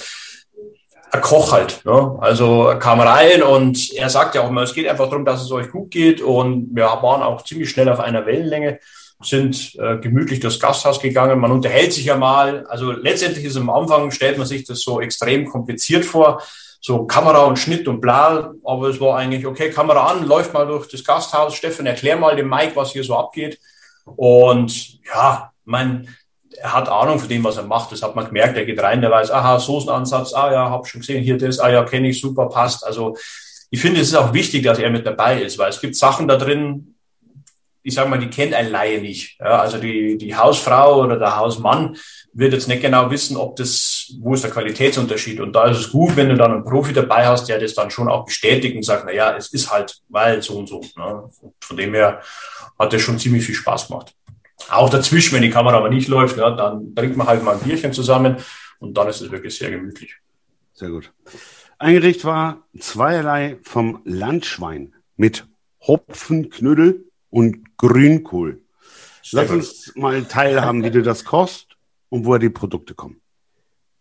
ein 1.12 1.20
Koch 1.20 1.52
halt. 1.52 1.84
Ne? 1.84 2.16
Also 2.20 2.68
er 2.68 2.78
kam 2.78 2.98
rein 2.98 3.42
und 3.42 3.92
er 3.92 4.08
sagt 4.08 4.34
ja 4.34 4.42
auch 4.42 4.48
immer, 4.48 4.62
es 4.62 4.72
geht 4.72 4.88
einfach 4.88 5.08
darum, 5.08 5.26
dass 5.26 5.42
es 5.42 5.52
euch 5.52 5.70
gut 5.70 5.90
geht. 5.90 6.22
Und 6.22 6.74
wir 6.74 6.84
waren 6.84 7.22
auch 7.22 7.44
ziemlich 7.44 7.68
schnell 7.68 7.90
auf 7.90 8.00
einer 8.00 8.24
Wellenlänge, 8.24 8.80
sind 9.20 9.76
äh, 9.78 9.98
gemütlich 9.98 10.40
durchs 10.40 10.58
Gasthaus 10.58 11.00
gegangen. 11.00 11.38
Man 11.38 11.52
unterhält 11.52 11.92
sich 11.92 12.06
ja 12.06 12.16
mal. 12.16 12.66
Also 12.66 12.92
letztendlich 12.92 13.44
ist 13.44 13.58
am 13.58 13.68
Anfang, 13.68 14.10
stellt 14.10 14.38
man 14.38 14.46
sich 14.46 14.64
das 14.64 14.80
so 14.80 15.00
extrem 15.02 15.46
kompliziert 15.46 16.06
vor. 16.06 16.42
So 16.80 17.04
Kamera 17.04 17.44
und 17.44 17.58
Schnitt 17.58 17.86
und 17.88 18.00
bla. 18.00 18.54
Aber 18.64 18.88
es 18.88 18.98
war 18.98 19.18
eigentlich, 19.18 19.46
okay, 19.46 19.70
Kamera 19.70 20.06
an, 20.06 20.26
läuft 20.26 20.54
mal 20.54 20.66
durch 20.66 20.88
das 20.88 21.04
Gasthaus. 21.04 21.54
Steffen, 21.54 21.84
erklär 21.84 22.16
mal 22.16 22.36
dem 22.36 22.48
Mike, 22.48 22.72
was 22.74 22.92
hier 22.92 23.04
so 23.04 23.16
abgeht. 23.16 23.60
Und 24.06 24.98
ja, 25.04 25.52
mein, 25.66 26.08
er 26.54 26.72
hat 26.72 26.88
Ahnung 26.88 27.18
von 27.18 27.28
dem, 27.28 27.44
was 27.44 27.56
er 27.56 27.64
macht. 27.64 27.92
Das 27.92 28.02
hat 28.02 28.16
man 28.16 28.26
gemerkt. 28.26 28.56
Er 28.56 28.64
geht 28.64 28.82
rein, 28.82 29.00
der 29.00 29.10
weiß, 29.10 29.30
aha, 29.30 29.58
Soßenansatz, 29.58 30.34
ah 30.34 30.52
ja, 30.52 30.70
hab 30.70 30.86
schon 30.86 31.00
gesehen, 31.00 31.22
hier 31.22 31.38
das, 31.38 31.58
ah 31.58 31.70
ja, 31.70 31.84
kenne 31.84 32.08
ich, 32.08 32.20
super, 32.20 32.48
passt. 32.48 32.84
Also 32.84 33.16
ich 33.70 33.80
finde, 33.80 34.00
es 34.00 34.08
ist 34.08 34.14
auch 34.14 34.32
wichtig, 34.32 34.62
dass 34.64 34.78
er 34.78 34.90
mit 34.90 35.06
dabei 35.06 35.40
ist, 35.40 35.58
weil 35.58 35.70
es 35.70 35.80
gibt 35.80 35.96
Sachen 35.96 36.28
da 36.28 36.36
drin, 36.36 36.94
ich 37.82 37.94
sage 37.94 38.08
mal, 38.08 38.18
die 38.18 38.30
kennt 38.30 38.54
ein 38.54 38.70
Laie 38.70 39.00
nicht. 39.00 39.38
Ja, 39.40 39.60
also 39.60 39.78
die, 39.78 40.16
die 40.16 40.36
Hausfrau 40.36 41.02
oder 41.02 41.18
der 41.18 41.36
Hausmann 41.36 41.96
wird 42.32 42.52
jetzt 42.52 42.68
nicht 42.68 42.82
genau 42.82 43.10
wissen, 43.10 43.36
ob 43.36 43.56
das, 43.56 44.14
wo 44.20 44.34
ist 44.34 44.44
der 44.44 44.50
Qualitätsunterschied. 44.50 45.40
Und 45.40 45.52
da 45.52 45.66
ist 45.66 45.78
es 45.78 45.90
gut, 45.90 46.16
wenn 46.16 46.28
du 46.28 46.36
dann 46.36 46.52
einen 46.52 46.64
Profi 46.64 46.92
dabei 46.92 47.26
hast, 47.26 47.48
der 47.48 47.58
das 47.58 47.74
dann 47.74 47.90
schon 47.90 48.08
auch 48.08 48.24
bestätigt 48.24 48.76
und 48.76 48.84
sagt, 48.84 49.04
na 49.06 49.12
ja, 49.12 49.36
es 49.36 49.52
ist 49.52 49.70
halt, 49.70 50.00
weil 50.08 50.42
so 50.42 50.58
und 50.58 50.68
so. 50.68 50.80
Ne? 50.96 51.28
Von 51.60 51.76
dem 51.76 51.92
her 51.94 52.20
hat 52.78 52.92
das 52.92 53.02
schon 53.02 53.18
ziemlich 53.18 53.44
viel 53.44 53.54
Spaß 53.54 53.88
gemacht. 53.88 54.14
Auch 54.70 54.90
dazwischen, 54.90 55.34
wenn 55.34 55.42
die 55.42 55.50
Kamera 55.50 55.76
aber 55.76 55.90
nicht 55.90 56.08
läuft, 56.08 56.36
ja, 56.36 56.50
dann 56.50 56.94
trinkt 56.94 57.16
man 57.16 57.26
halt 57.26 57.42
mal 57.42 57.54
ein 57.56 57.60
Bierchen 57.60 57.92
zusammen 57.92 58.36
und 58.78 58.96
dann 58.96 59.08
ist 59.08 59.20
es 59.20 59.30
wirklich 59.30 59.56
sehr 59.56 59.70
gemütlich. 59.70 60.16
Sehr 60.74 60.88
gut. 60.88 61.12
Ein 61.78 61.94
Gericht 61.94 62.24
war 62.24 62.62
zweierlei 62.78 63.58
vom 63.62 64.00
Landschwein 64.04 64.94
mit 65.16 65.46
Hopfenknödel 65.80 67.04
und 67.30 67.76
Grünkohl. 67.76 68.62
Lass 69.32 69.50
uns 69.50 69.92
mal 69.96 70.22
teilhaben, 70.24 70.84
wie 70.84 70.90
du 70.90 71.02
das 71.02 71.24
kochst 71.24 71.76
und 72.08 72.24
woher 72.24 72.38
die 72.38 72.50
Produkte 72.50 72.94
kommen. 72.94 73.20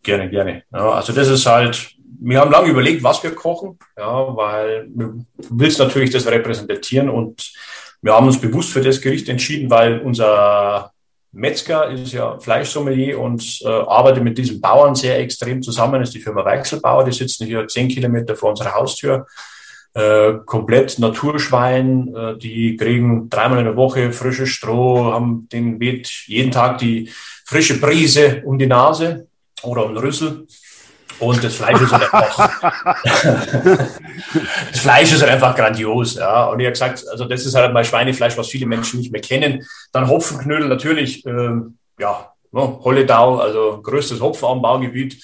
Gerne, 0.04 0.30
gerne. 0.30 0.64
Ja, 0.72 0.92
also 0.92 1.14
das 1.14 1.28
ist 1.28 1.46
halt, 1.46 1.96
wir 2.20 2.40
haben 2.40 2.52
lange 2.52 2.70
überlegt, 2.70 3.04
was 3.04 3.24
wir 3.24 3.34
kochen, 3.34 3.78
ja, 3.98 4.36
weil 4.36 4.88
du 4.90 5.26
willst 5.50 5.80
natürlich 5.80 6.10
das 6.10 6.26
repräsentieren 6.26 7.10
und 7.10 7.54
wir 8.02 8.14
haben 8.14 8.28
uns 8.28 8.40
bewusst 8.40 8.72
für 8.72 8.82
das 8.82 9.02
Gericht 9.02 9.30
entschieden, 9.30 9.70
weil 9.70 10.00
unser 10.00 10.92
Metzger 11.34 11.90
ist 11.90 12.12
ja 12.12 12.38
Fleischsommelier 12.40 13.20
und 13.20 13.62
äh, 13.64 13.68
arbeitet 13.68 14.24
mit 14.24 14.38
diesen 14.38 14.60
Bauern 14.60 14.96
sehr 14.96 15.20
extrem 15.20 15.62
zusammen. 15.62 16.00
Das 16.00 16.10
ist 16.10 16.16
die 16.16 16.20
Firma 16.22 16.44
Weichselbauer, 16.44 17.06
die 17.06 17.14
sitzen 17.14 17.46
hier 17.46 17.68
zehn 17.68 17.88
Kilometer 17.88 18.36
vor 18.36 18.50
unserer 18.50 18.74
Haustür. 18.74 19.28
Äh, 19.94 20.34
komplett 20.46 21.00
Naturschwein, 21.00 22.14
äh, 22.16 22.38
die 22.38 22.76
kriegen 22.76 23.30
dreimal 23.30 23.60
in 23.60 23.66
der 23.66 23.76
Woche 23.76 24.12
frisches 24.12 24.50
Stroh, 24.50 25.12
haben 25.12 25.48
den 25.52 25.80
weht 25.80 26.08
jeden 26.28 26.52
Tag 26.52 26.78
die 26.80 27.10
frische 27.46 27.80
Brise 27.80 28.42
um 28.46 28.58
die 28.58 28.68
Nase 28.68 29.28
oder 29.64 29.86
um 29.86 29.94
den 29.94 30.04
Rüssel. 30.04 30.48
Und 31.22 31.44
das 31.44 31.54
Fleisch 31.56 31.80
ist 31.80 31.92
halt 31.92 32.12
einfach, 32.12 32.62
das 34.72 34.80
Fleisch 34.80 35.14
ist 35.14 35.22
halt 35.22 35.32
einfach 35.32 35.56
grandios, 35.56 36.16
ja. 36.16 36.46
Und 36.46 36.60
ich 36.60 36.66
habe 36.66 36.72
gesagt, 36.72 37.06
also 37.10 37.26
das 37.26 37.46
ist 37.46 37.54
halt 37.54 37.72
mal 37.74 37.86
Schweinefleisch, 37.86 38.36
was 38.38 38.48
viele 38.48 38.66
Menschen 38.66 39.00
nicht 39.00 39.12
mehr 39.12 39.22
kennen. 39.22 39.64
Dann 39.92 40.08
Hopfenknödel 40.08 40.68
natürlich, 40.68 41.24
ähm, 41.28 41.78
ja, 42.00 42.34
ne, 42.52 42.80
Holledau, 42.84 43.38
also 43.38 43.80
größtes 43.84 44.20
Hopfenanbaugebiet. 44.20 45.24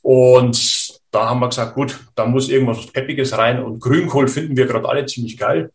Und 0.00 1.00
da 1.10 1.28
haben 1.28 1.40
wir 1.40 1.48
gesagt, 1.48 1.74
gut, 1.74 2.00
da 2.14 2.24
muss 2.24 2.48
irgendwas 2.48 2.86
Peppiges 2.86 3.36
rein 3.36 3.62
und 3.62 3.78
Grünkohl 3.78 4.26
finden 4.26 4.56
wir 4.56 4.66
gerade 4.66 4.88
alle 4.88 5.04
ziemlich 5.04 5.36
geil. 5.36 5.70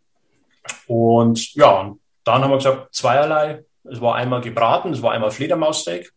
Und 0.88 1.54
ja, 1.54 1.94
dann 2.24 2.42
haben 2.42 2.50
wir 2.50 2.58
gesagt, 2.58 2.96
zweierlei. 2.96 3.64
Es 3.84 4.02
war 4.02 4.16
einmal 4.16 4.42
gebraten, 4.42 4.92
es 4.92 5.04
war 5.04 5.12
einmal 5.12 5.30
Fledermaussteak. 5.30 6.12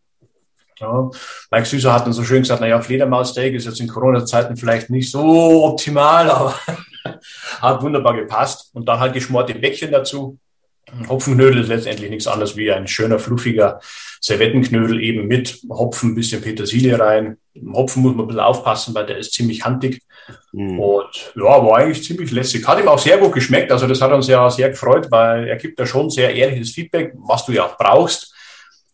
Ja. 0.79 1.09
Mike 1.51 1.65
Süßer 1.65 1.93
hat 1.93 2.05
dann 2.05 2.13
so 2.13 2.23
schön 2.23 2.41
gesagt, 2.41 2.61
naja, 2.61 2.79
Fledermaussteak 2.81 3.53
ist 3.53 3.65
jetzt 3.65 3.79
in 3.79 3.87
Corona-Zeiten 3.87 4.57
vielleicht 4.57 4.89
nicht 4.89 5.11
so 5.11 5.65
optimal, 5.65 6.29
aber 6.31 6.55
hat 7.61 7.81
wunderbar 7.81 8.15
gepasst. 8.15 8.69
Und 8.73 8.87
dann 8.87 8.99
halt 8.99 9.13
geschmorte 9.13 9.55
Bäckchen 9.55 9.91
dazu. 9.91 10.37
Hopfenknödel 11.07 11.61
ist 11.61 11.67
letztendlich 11.67 12.09
nichts 12.09 12.27
anderes 12.27 12.55
wie 12.55 12.71
ein 12.71 12.87
schöner, 12.87 13.19
fluffiger 13.19 13.79
Servettenknödel 14.21 15.01
eben 15.01 15.27
mit 15.27 15.61
Hopfen, 15.69 16.11
ein 16.11 16.15
bisschen 16.15 16.41
Petersilie 16.41 16.99
rein. 16.99 17.37
Hopfen 17.73 18.01
muss 18.01 18.15
man 18.15 18.25
ein 18.25 18.27
bisschen 18.27 18.41
aufpassen, 18.41 18.95
weil 18.95 19.05
der 19.05 19.17
ist 19.17 19.33
ziemlich 19.33 19.63
handig. 19.65 20.01
Mhm. 20.51 20.79
Und 20.79 21.33
ja, 21.35 21.43
war 21.43 21.77
eigentlich 21.77 22.03
ziemlich 22.03 22.31
lässig. 22.31 22.67
Hat 22.67 22.79
ihm 22.79 22.87
auch 22.87 22.99
sehr 22.99 23.17
gut 23.17 23.33
geschmeckt. 23.33 23.71
Also 23.71 23.87
das 23.87 24.01
hat 24.01 24.11
uns 24.11 24.27
ja 24.27 24.49
sehr 24.49 24.69
gefreut, 24.69 25.07
weil 25.11 25.47
er 25.47 25.57
gibt 25.57 25.79
da 25.79 25.85
schon 25.85 26.09
sehr 26.09 26.33
ehrliches 26.33 26.71
Feedback, 26.71 27.13
was 27.15 27.45
du 27.45 27.51
ja 27.51 27.65
auch 27.65 27.77
brauchst. 27.77 28.33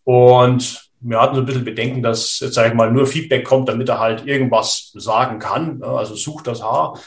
Und 0.04 0.85
wir 1.08 1.20
hatten 1.20 1.36
so 1.36 1.42
ein 1.42 1.46
bisschen 1.46 1.64
Bedenken, 1.64 2.02
dass, 2.02 2.40
jetzt 2.40 2.54
sage 2.54 2.70
ich 2.70 2.74
mal, 2.74 2.90
nur 2.90 3.06
Feedback 3.06 3.44
kommt, 3.44 3.68
damit 3.68 3.88
er 3.88 4.00
halt 4.00 4.26
irgendwas 4.26 4.90
sagen 4.94 5.38
kann. 5.38 5.82
Also 5.82 6.14
sucht 6.14 6.46
das 6.46 6.62
Haar. 6.62 6.98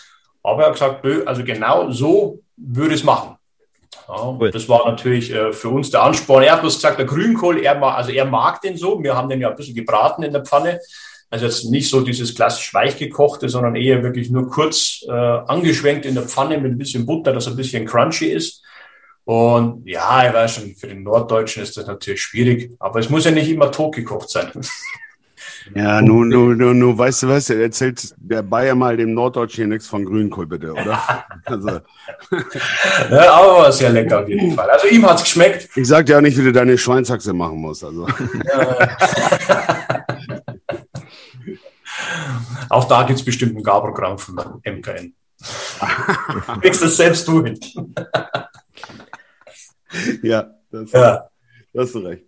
Aber 0.41 0.61
er 0.61 0.67
hat 0.67 0.73
gesagt, 0.73 1.05
also 1.27 1.43
genau 1.43 1.91
so 1.91 2.41
würde 2.55 2.93
ich 2.93 3.01
es 3.01 3.05
machen. 3.05 3.35
Ja, 4.07 4.29
cool. 4.39 4.51
Das 4.51 4.67
war 4.69 4.89
natürlich 4.89 5.31
äh, 5.31 5.53
für 5.53 5.69
uns 5.69 5.91
der 5.91 6.01
Ansporn. 6.01 6.43
Er 6.43 6.53
hat 6.53 6.61
bloß 6.61 6.75
gesagt, 6.75 6.97
der 6.97 7.05
Grünkohl, 7.05 7.59
er, 7.59 7.81
also 7.83 8.11
er 8.11 8.25
mag 8.25 8.61
den 8.61 8.77
so. 8.77 9.01
Wir 9.03 9.15
haben 9.15 9.29
den 9.29 9.41
ja 9.41 9.49
ein 9.49 9.55
bisschen 9.55 9.75
gebraten 9.75 10.23
in 10.23 10.31
der 10.31 10.45
Pfanne. 10.45 10.79
Also 11.29 11.45
jetzt 11.45 11.65
nicht 11.65 11.89
so 11.89 12.01
dieses 12.01 12.33
klassisch 12.33 12.73
weich 12.73 12.97
gekochte, 12.97 13.49
sondern 13.49 13.75
eher 13.75 14.01
wirklich 14.01 14.31
nur 14.31 14.49
kurz 14.49 15.05
äh, 15.07 15.11
angeschwenkt 15.11 16.05
in 16.05 16.15
der 16.15 16.23
Pfanne 16.23 16.57
mit 16.57 16.71
ein 16.71 16.77
bisschen 16.77 17.05
Butter, 17.05 17.33
dass 17.33 17.45
er 17.45 17.53
ein 17.53 17.57
bisschen 17.57 17.85
crunchy 17.85 18.27
ist. 18.27 18.63
Und 19.29 19.87
ja, 19.87 20.27
ich 20.27 20.33
weiß 20.33 20.55
schon, 20.55 20.73
für 20.73 20.87
den 20.87 21.03
Norddeutschen 21.03 21.61
ist 21.61 21.77
das 21.77 21.85
natürlich 21.85 22.19
schwierig, 22.19 22.71
aber 22.79 22.97
es 22.97 23.11
muss 23.11 23.25
ja 23.25 23.29
nicht 23.29 23.47
immer 23.47 23.71
totgekocht 23.71 24.27
sein. 24.27 24.49
Ja, 25.75 26.01
nun, 26.01 26.29
nun, 26.29 26.57
nun, 26.57 26.79
nun, 26.79 26.97
weißt 26.97 27.23
du 27.23 27.27
was, 27.27 27.47
erzählt 27.51 28.15
der 28.17 28.41
Bayer 28.41 28.73
mal 28.73 28.97
dem 28.97 29.13
Norddeutschen 29.13 29.57
hier 29.57 29.67
nichts 29.67 29.87
von 29.87 30.03
Grünkohl, 30.03 30.47
bitte, 30.47 30.71
oder? 30.71 30.99
Also. 31.45 31.69
ja, 33.11 33.33
aber 33.33 33.71
sehr 33.71 33.91
lecker 33.91 34.21
auf 34.21 34.29
jeden 34.29 34.55
Fall. 34.55 34.67
Also 34.67 34.87
ihm 34.87 35.05
hat 35.05 35.17
es 35.17 35.23
geschmeckt. 35.25 35.69
Ich 35.75 35.87
sag 35.87 36.07
dir 36.07 36.17
auch 36.17 36.21
nicht, 36.21 36.35
wie 36.35 36.43
du 36.43 36.51
deine 36.51 36.75
Schweinshaxe 36.75 37.31
machen 37.33 37.59
musst. 37.59 37.83
Also. 37.83 38.07
auch 42.69 42.85
da 42.85 43.03
gibt 43.03 43.19
es 43.19 43.25
bestimmt 43.25 43.57
ein 43.57 43.63
Garprogramm 43.63 44.17
von 44.17 44.39
MKN. 44.65 45.13
Kriegst 46.61 46.81
das 46.81 46.97
selbst 46.97 47.27
du 47.27 47.43
hin. 47.43 47.59
ja, 50.23 50.51
das, 50.71 50.91
ja. 50.91 51.29
das 51.73 51.85
hast 51.85 51.95
du 51.95 51.99
recht. 51.99 52.23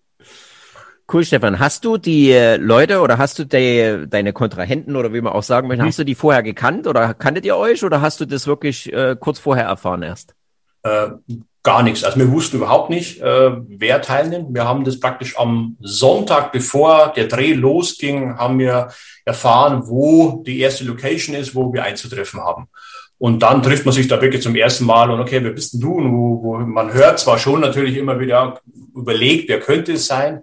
Cool, 1.12 1.26
Stefan. 1.26 1.60
Hast 1.60 1.84
du 1.84 1.98
die 1.98 2.32
äh, 2.32 2.56
Leute 2.56 3.02
oder 3.02 3.18
hast 3.18 3.38
du 3.38 3.44
die, 3.44 4.06
deine 4.08 4.32
Kontrahenten 4.32 4.96
oder 4.96 5.12
wie 5.14 5.20
man 5.20 5.34
auch 5.34 5.44
sagen 5.44 5.68
möchte, 5.68 5.84
hast 5.84 6.00
du 6.00 6.06
die 6.06 6.16
vorher 6.16 6.42
gekannt 6.42 6.88
oder 6.88 7.14
kanntet 7.14 7.46
ihr 7.46 7.58
euch 7.58 7.84
oder 7.84 8.00
hast 8.00 8.22
du 8.22 8.26
das 8.26 8.48
wirklich 8.48 8.92
äh, 8.94 9.18
kurz 9.20 9.38
vorher 9.38 9.66
erfahren 9.66 10.04
erst? 10.04 10.36
Äh, 10.84 11.10
gar 11.64 11.84
nichts. 11.84 12.06
Also 12.06 12.18
wir 12.18 12.32
wussten 12.32 12.58
überhaupt 12.58 12.90
nicht, 12.90 13.20
äh, 13.22 13.52
wer 13.68 14.02
teilnimmt. 14.02 14.54
Wir 14.54 14.66
haben 14.66 14.86
das 14.86 15.02
praktisch 15.02 15.38
am 15.38 15.76
Sonntag, 15.82 16.54
bevor 16.54 17.12
der 17.14 17.28
Dreh 17.28 17.54
losging, 17.54 18.38
haben 18.38 18.58
wir 18.58 18.90
erfahren, 19.26 19.84
wo 19.88 20.44
die 20.46 20.60
erste 20.60 20.86
Location 20.86 21.36
ist, 21.36 21.54
wo 21.54 21.74
wir 21.74 21.84
einzutreffen 21.84 22.40
haben. 22.40 22.68
Und 23.22 23.44
dann 23.44 23.62
trifft 23.62 23.86
man 23.86 23.94
sich 23.94 24.08
da 24.08 24.20
wirklich 24.20 24.42
zum 24.42 24.56
ersten 24.56 24.84
Mal 24.84 25.12
und 25.12 25.20
okay, 25.20 25.44
wer 25.44 25.52
bist 25.52 25.74
denn 25.74 25.80
du? 25.80 25.94
Und 25.94 26.12
wo, 26.12 26.42
wo 26.42 26.58
man 26.58 26.92
hört 26.92 27.20
zwar 27.20 27.38
schon 27.38 27.62
natürlich 27.62 27.96
immer 27.96 28.20
wieder 28.20 28.60
überlegt, 28.96 29.48
wer 29.48 29.60
könnte 29.60 29.94
es 29.94 30.08
sein, 30.08 30.42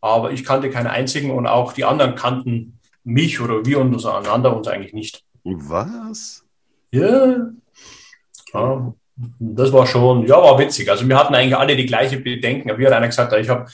aber 0.00 0.30
ich 0.30 0.44
kannte 0.44 0.70
keinen 0.70 0.86
einzigen 0.86 1.32
und 1.32 1.48
auch 1.48 1.72
die 1.72 1.84
anderen 1.84 2.14
kannten 2.14 2.78
mich 3.02 3.40
oder 3.40 3.66
wir 3.66 3.80
untereinander 3.80 4.56
uns 4.56 4.68
eigentlich 4.68 4.92
nicht. 4.92 5.24
Was? 5.42 6.44
Ja. 6.92 7.48
ja. 8.54 8.94
Das 9.40 9.72
war 9.72 9.88
schon, 9.88 10.24
ja, 10.24 10.36
war 10.36 10.60
witzig. 10.60 10.88
Also 10.92 11.08
wir 11.08 11.18
hatten 11.18 11.34
eigentlich 11.34 11.56
alle 11.56 11.74
die 11.74 11.86
gleiche 11.86 12.18
Bedenken. 12.20 12.78
Wie 12.78 12.86
hat 12.86 12.92
einer 12.92 13.08
gesagt, 13.08 13.32
ich 13.32 13.48
habe, 13.48 13.66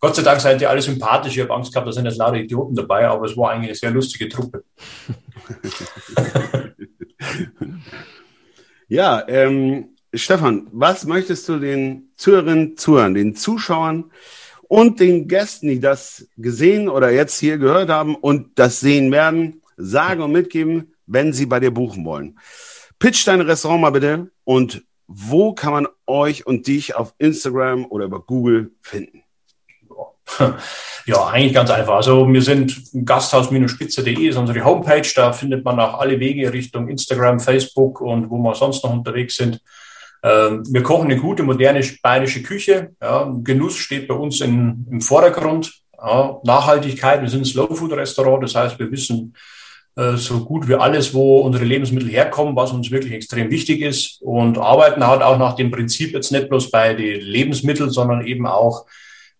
Gott 0.00 0.16
sei 0.16 0.22
Dank 0.22 0.40
seid 0.40 0.60
ihr 0.60 0.70
alle 0.70 0.82
sympathisch. 0.82 1.36
Ich 1.36 1.42
habe 1.44 1.54
Angst 1.54 1.72
gehabt, 1.72 1.86
da 1.86 1.92
sind 1.92 2.06
jetzt 2.06 2.18
lauter 2.18 2.38
Idioten 2.38 2.74
dabei, 2.74 3.06
aber 3.06 3.26
es 3.26 3.36
war 3.36 3.52
eigentlich 3.52 3.68
eine 3.68 3.76
sehr 3.76 3.92
lustige 3.92 4.28
Truppe. 4.28 4.64
ja, 8.88 9.26
ähm, 9.28 9.90
Stefan, 10.14 10.68
was 10.72 11.06
möchtest 11.06 11.48
du 11.48 11.58
den 11.58 12.10
Zuhörerinnen, 12.16 12.76
Zuhörern, 12.76 13.14
den 13.14 13.34
Zuschauern 13.34 14.10
und 14.68 15.00
den 15.00 15.28
Gästen, 15.28 15.68
die 15.68 15.80
das 15.80 16.28
gesehen 16.36 16.88
oder 16.88 17.10
jetzt 17.10 17.38
hier 17.38 17.58
gehört 17.58 17.88
haben 17.88 18.14
und 18.14 18.58
das 18.58 18.80
sehen 18.80 19.10
werden, 19.10 19.62
sagen 19.76 20.22
und 20.22 20.32
mitgeben, 20.32 20.94
wenn 21.06 21.32
sie 21.32 21.46
bei 21.46 21.60
dir 21.60 21.70
buchen 21.70 22.04
wollen. 22.04 22.38
Pitch 22.98 23.26
dein 23.26 23.40
Restaurant 23.40 23.80
mal 23.80 23.90
bitte 23.90 24.30
und 24.44 24.84
wo 25.06 25.54
kann 25.54 25.72
man 25.72 25.88
euch 26.06 26.46
und 26.46 26.66
dich 26.66 26.94
auf 26.94 27.14
Instagram 27.18 27.86
oder 27.86 28.06
über 28.06 28.20
Google 28.20 28.72
finden? 28.80 29.21
Ja, 31.04 31.26
eigentlich 31.26 31.54
ganz 31.54 31.70
einfach. 31.70 31.94
Also 31.96 32.32
wir 32.32 32.42
sind 32.42 32.80
gasthaus-spitze.de 33.04 34.28
ist 34.28 34.36
unsere 34.36 34.64
Homepage. 34.64 35.08
Da 35.16 35.32
findet 35.32 35.64
man 35.64 35.80
auch 35.80 35.98
alle 35.98 36.20
Wege 36.20 36.52
Richtung 36.52 36.88
Instagram, 36.88 37.40
Facebook 37.40 38.00
und 38.00 38.30
wo 38.30 38.38
wir 38.38 38.54
sonst 38.54 38.84
noch 38.84 38.92
unterwegs 38.92 39.36
sind. 39.36 39.60
Ähm, 40.22 40.62
wir 40.70 40.82
kochen 40.82 41.10
eine 41.10 41.20
gute, 41.20 41.42
moderne 41.42 41.84
bayerische 42.02 42.42
Küche. 42.42 42.92
Ja, 43.02 43.32
Genuss 43.42 43.76
steht 43.76 44.06
bei 44.06 44.14
uns 44.14 44.40
in, 44.40 44.86
im 44.90 45.00
Vordergrund. 45.00 45.72
Ja, 45.98 46.38
Nachhaltigkeit, 46.44 47.20
wir 47.20 47.28
sind 47.28 47.42
ein 47.42 47.46
Slow-Food-Restaurant, 47.46 48.42
das 48.42 48.54
heißt, 48.56 48.78
wir 48.78 48.90
wissen 48.90 49.34
äh, 49.96 50.16
so 50.16 50.44
gut 50.44 50.68
wie 50.68 50.74
alles, 50.74 51.14
wo 51.14 51.40
unsere 51.40 51.64
Lebensmittel 51.64 52.08
herkommen, 52.08 52.56
was 52.56 52.72
uns 52.72 52.90
wirklich 52.90 53.12
extrem 53.12 53.50
wichtig 53.50 53.82
ist 53.82 54.20
und 54.20 54.58
arbeiten 54.58 55.06
halt 55.06 55.22
auch 55.22 55.38
nach 55.38 55.54
dem 55.54 55.70
Prinzip 55.70 56.12
jetzt 56.12 56.32
nicht 56.32 56.48
bloß 56.48 56.70
bei 56.70 56.94
den 56.94 57.20
Lebensmitteln, 57.20 57.90
sondern 57.90 58.24
eben 58.24 58.46
auch 58.46 58.86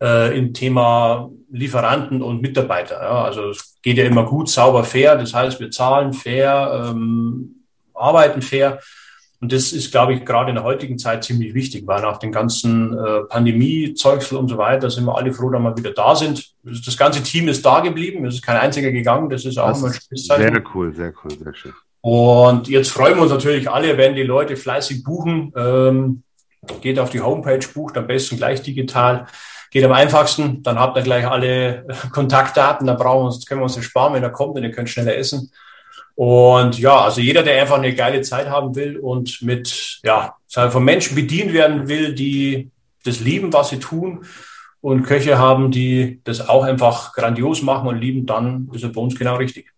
äh, 0.03 0.37
im 0.37 0.53
Thema 0.53 1.31
Lieferanten 1.51 2.21
und 2.21 2.43
Mitarbeiter. 2.43 3.01
Ja, 3.03 3.25
also 3.25 3.51
es 3.51 3.79
geht 3.83 3.97
ja 3.97 4.05
immer 4.05 4.25
gut, 4.25 4.51
sauber, 4.51 4.85
fair. 4.85 5.17
Das 5.17 5.33
heißt, 5.33 5.61
wir 5.61 5.71
zahlen 5.71 6.13
fair, 6.13 6.91
ähm, 6.91 7.65
arbeiten 7.95 8.43
fair 8.43 8.81
und 9.43 9.53
das 9.53 9.73
ist, 9.73 9.91
glaube 9.91 10.15
ich, 10.15 10.25
gerade 10.25 10.51
in 10.51 10.55
der 10.55 10.63
heutigen 10.63 10.99
Zeit 10.99 11.25
ziemlich 11.25 11.53
wichtig, 11.53 11.85
weil 11.85 12.01
nach 12.01 12.19
den 12.19 12.31
ganzen 12.31 12.97
äh, 12.97 13.23
Pandemie-Zeugsel 13.29 14.39
und 14.39 14.47
so 14.47 14.57
weiter 14.57 14.89
sind 14.89 15.05
wir 15.05 15.19
alle 15.19 15.33
froh, 15.33 15.51
dass 15.51 15.61
wir 15.61 15.77
wieder 15.77 15.91
da 15.91 16.15
sind. 16.15 16.53
Das 16.63 16.97
ganze 16.97 17.25
Team 17.25 17.49
ist 17.49 17.67
da 17.67 17.81
geblieben, 17.81 18.25
es 18.25 18.37
ist 18.37 18.43
kein 18.43 18.57
einziger 18.57 18.93
gegangen, 18.93 19.29
das 19.29 19.45
ist 19.45 19.59
auch 19.59 19.71
das 19.71 19.83
ein 19.83 19.93
schönes 19.95 20.27
Zeichen. 20.29 20.43
Sehr 20.43 20.63
cool, 20.73 20.95
sehr 20.95 21.13
cool, 21.25 21.31
sehr 21.37 21.55
schön. 21.55 21.73
Und 22.03 22.69
jetzt 22.69 22.91
freuen 22.91 23.17
wir 23.17 23.23
uns 23.23 23.33
natürlich 23.33 23.69
alle, 23.69 23.99
wenn 23.99 24.15
die 24.15 24.23
Leute 24.23 24.57
fleißig 24.57 25.03
buchen. 25.03 25.53
Ähm, 25.57 26.23
geht 26.81 27.01
auf 27.01 27.11
die 27.11 27.21
Homepage, 27.21 27.67
bucht 27.75 27.99
am 27.99 28.07
besten 28.07 28.37
gleich 28.37 28.63
digital. 28.63 29.27
Geht 29.73 29.85
am 29.85 29.93
einfachsten, 29.93 30.63
dann 30.63 30.79
habt 30.79 30.99
ihr 30.99 31.03
gleich 31.03 31.27
alle 31.27 31.87
Kontaktdaten, 32.13 32.87
dann 32.87 32.99
brauchen 32.99 33.23
wir 33.23 33.27
uns, 33.27 33.47
können 33.47 33.61
wir 33.61 33.65
uns 33.65 33.75
das 33.75 33.85
sparen, 33.85 34.13
wenn 34.13 34.23
er 34.23 34.31
kommt 34.31 34.55
und 34.55 34.63
ihr 34.63 34.71
könnt 34.71 34.91
schneller 34.91 35.17
essen. 35.17 35.51
Und 36.15 36.79
ja, 36.79 37.01
also 37.01 37.23
jeder, 37.23 37.43
der 37.43 37.61
einfach 37.61 37.79
eine 37.79 37.95
geile 37.95 38.21
Zeit 38.21 38.51
haben 38.51 38.77
will 38.77 38.99
und 38.99 39.41
mit, 39.41 40.01
ja, 40.05 40.37
von 40.47 40.85
Menschen 40.85 41.15
bedient 41.15 41.55
werden 41.55 41.89
will, 41.89 42.15
die 42.15 42.71
das 43.03 43.21
lieben, 43.21 43.51
was 43.53 43.71
sie 43.71 43.79
tun 43.79 44.27
und 44.83 45.05
Köche 45.05 45.39
haben, 45.39 45.71
die 45.71 46.21
das 46.25 46.47
auch 46.47 46.65
einfach 46.65 47.15
grandios 47.15 47.63
machen 47.63 47.89
und 47.89 47.97
lieben, 47.97 48.27
dann 48.27 48.71
ist 48.75 48.83
er 48.83 48.91
bei 48.91 49.01
uns 49.01 49.19
genau 49.19 49.37
richtig. 49.37 49.73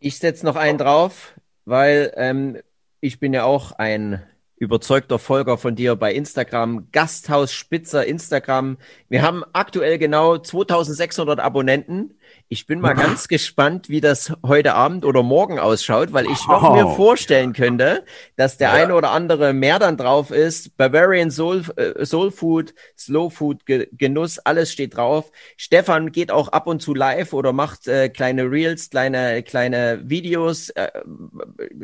Ich 0.00 0.18
setze 0.18 0.44
noch 0.44 0.56
einen 0.56 0.76
drauf, 0.76 1.32
weil 1.64 2.12
ähm, 2.16 2.58
ich 3.00 3.18
bin 3.18 3.32
ja 3.32 3.44
auch 3.44 3.72
ein 3.72 4.22
überzeugter 4.56 5.18
Folger 5.18 5.58
von 5.58 5.74
dir 5.74 5.96
bei 5.96 6.14
Instagram, 6.14 6.88
Gasthaus 6.92 7.52
Spitzer 7.52 8.06
Instagram. 8.06 8.78
Wir 9.08 9.22
haben 9.22 9.42
aktuell 9.52 9.98
genau 9.98 10.38
2600 10.38 11.40
Abonnenten. 11.40 12.14
Ich 12.48 12.66
bin 12.66 12.80
mal 12.80 12.94
ganz 12.94 13.28
gespannt, 13.28 13.88
wie 13.88 14.00
das 14.00 14.32
heute 14.44 14.74
Abend 14.74 15.04
oder 15.04 15.22
morgen 15.22 15.58
ausschaut, 15.58 16.12
weil 16.12 16.26
ich 16.26 16.46
noch 16.46 16.62
oh. 16.62 16.74
mir 16.74 16.94
vorstellen 16.94 17.52
könnte, 17.54 18.04
dass 18.36 18.58
der 18.58 18.68
ja. 18.68 18.74
eine 18.74 18.94
oder 18.94 19.12
andere 19.12 19.52
mehr 19.52 19.78
dann 19.78 19.96
drauf 19.96 20.30
ist. 20.30 20.76
Bavarian 20.76 21.30
Soul, 21.30 21.64
äh, 21.76 22.04
Soul 22.04 22.30
Food, 22.30 22.74
Slow 22.98 23.30
Food, 23.30 23.64
Ge 23.64 23.88
Genuss, 23.92 24.38
alles 24.38 24.72
steht 24.72 24.96
drauf. 24.96 25.32
Stefan 25.56 26.12
geht 26.12 26.30
auch 26.30 26.48
ab 26.48 26.66
und 26.66 26.80
zu 26.80 26.94
live 26.94 27.32
oder 27.32 27.52
macht 27.52 27.88
äh, 27.88 28.10
kleine 28.10 28.50
Reels, 28.50 28.90
kleine, 28.90 29.42
kleine 29.42 30.02
Videos, 30.04 30.68
äh, 30.70 30.90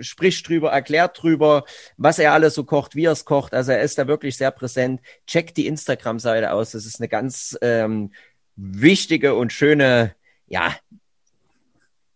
spricht 0.00 0.46
drüber, 0.46 0.70
erklärt 0.72 1.22
drüber, 1.22 1.64
was 1.96 2.18
er 2.18 2.32
alles 2.34 2.54
so 2.54 2.64
kocht, 2.64 2.94
wie 2.94 3.06
er 3.06 3.12
es 3.12 3.24
kocht. 3.24 3.54
Also 3.54 3.72
er 3.72 3.80
ist 3.80 3.98
da 3.98 4.06
wirklich 4.06 4.36
sehr 4.36 4.50
präsent. 4.50 5.00
Checkt 5.26 5.56
die 5.56 5.66
Instagram-Seite 5.66 6.52
aus. 6.52 6.72
Das 6.72 6.84
ist 6.84 7.00
eine 7.00 7.08
ganz 7.08 7.56
ähm, 7.62 8.12
wichtige 8.56 9.34
und 9.34 9.52
schöne 9.52 10.14
ja, 10.50 10.74